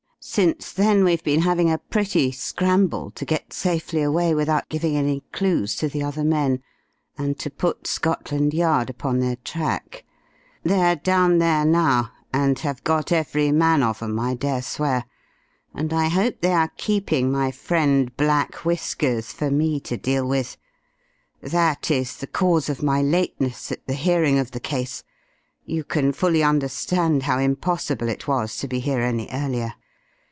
[0.23, 5.23] Since then we've been having a pretty scramble to get safely away without giving any
[5.31, 6.61] clues to the other men,
[7.17, 10.05] and to put Scotland Yard upon their track.
[10.61, 15.05] They're down there now, and have got every man of 'em I dare swear
[15.73, 20.55] (and I hope they are keeping my friend Black Whiskers for me to deal with).
[21.41, 25.03] That is the cause of my lateness at the hearing of the case.
[25.65, 29.73] You can fully understand how impossible it was to be here any earlier."